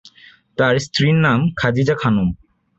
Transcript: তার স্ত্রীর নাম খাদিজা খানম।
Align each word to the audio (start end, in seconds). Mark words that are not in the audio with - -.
তার 0.57 0.75
স্ত্রীর 0.79 1.15
নাম 1.17 1.39
খাদিজা 1.55 1.95
খানম। 2.01 2.27